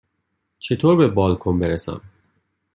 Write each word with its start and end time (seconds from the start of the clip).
چطور 0.59 0.95
به 0.95 1.07
بالکن 1.07 1.59
برسم؟ 1.59 2.01